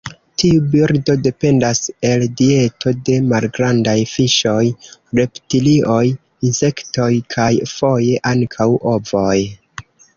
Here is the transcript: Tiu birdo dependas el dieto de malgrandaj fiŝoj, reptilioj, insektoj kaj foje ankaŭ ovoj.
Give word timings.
Tiu 0.43 0.61
birdo 0.75 1.15
dependas 1.27 1.81
el 2.11 2.25
dieto 2.39 2.95
de 3.11 3.19
malgrandaj 3.35 3.95
fiŝoj, 4.15 4.65
reptilioj, 5.23 6.03
insektoj 6.51 7.13
kaj 7.39 7.53
foje 7.79 8.21
ankaŭ 8.37 8.73
ovoj. 8.99 9.41